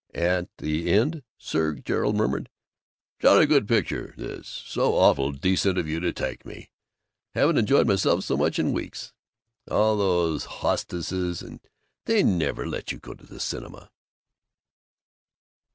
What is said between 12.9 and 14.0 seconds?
you go to the cinema!"